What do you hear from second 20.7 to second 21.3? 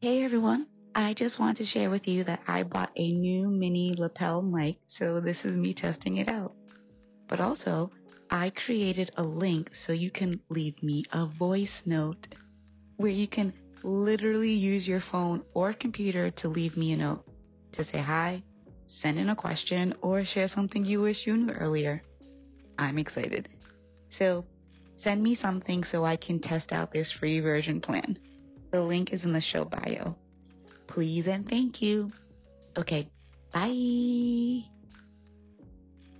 you wish